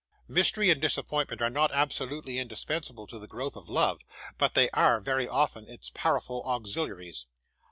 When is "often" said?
5.27-5.69